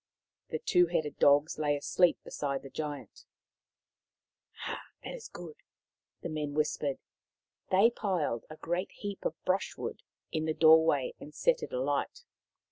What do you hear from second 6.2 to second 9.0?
the men whispered. They piled a great